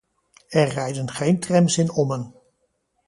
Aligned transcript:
Er 0.49 0.67
rijden 0.67 1.09
geen 1.11 1.39
trams 1.39 1.77
in 1.77 1.91
Ommen. 1.91 2.23